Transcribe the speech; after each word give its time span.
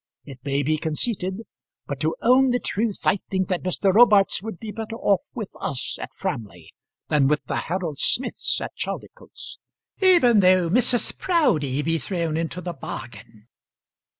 It 0.25 0.39
may 0.43 0.63
be 0.63 0.77
conceited; 0.77 1.41
but 1.85 1.99
to 1.99 2.15
own 2.23 2.49
the 2.49 2.57
truth, 2.59 3.01
I 3.03 3.17
think 3.17 3.49
that 3.49 3.61
Mr. 3.61 3.93
Robarts 3.93 4.41
would 4.41 4.57
be 4.57 4.71
better 4.71 4.95
off 4.95 5.21
with 5.35 5.51
us 5.59 5.99
at 6.01 6.11
Framley 6.15 6.73
than 7.09 7.27
with 7.27 7.43
the 7.45 7.57
Harold 7.57 7.99
Smiths 7.99 8.59
at 8.59 8.75
Chaldicotes, 8.75 9.59
even 10.01 10.39
though 10.39 10.71
Mrs. 10.71 11.15
Proudie 11.19 11.83
be 11.83 11.99
thrown 11.99 12.35
into 12.35 12.61
the 12.61 12.73
bargain." 12.73 13.47